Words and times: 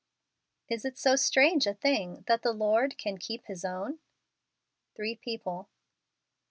Is 0.67 0.83
it 0.83 0.97
so 0.97 1.15
strange 1.15 1.67
a 1.67 1.75
thing 1.75 2.23
that 2.27 2.41
the 2.41 2.53
Lord 2.53 2.97
can 2.97 3.19
keep 3.19 3.45
his 3.45 3.63
own 3.63 3.99
f 3.99 3.99
Three 4.95 5.13
People. 5.15 5.69